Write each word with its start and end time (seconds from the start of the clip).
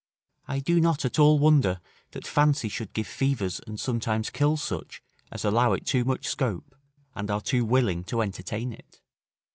I 0.47 0.57
do 0.57 0.79
not 0.81 1.05
at 1.05 1.19
all 1.19 1.37
wonder 1.37 1.79
that 2.13 2.25
fancy 2.25 2.69
should 2.69 2.91
give 2.93 3.05
fevers 3.05 3.61
and 3.67 3.79
sometimes 3.79 4.31
kill 4.31 4.57
such 4.57 5.03
as 5.31 5.45
allow 5.45 5.73
it 5.73 5.85
too 5.85 6.03
much 6.05 6.25
scope, 6.25 6.75
and 7.13 7.29
are 7.29 7.39
too 7.39 7.63
willing 7.63 8.03
to 8.05 8.23
entertain 8.23 8.73
it. 8.73 8.99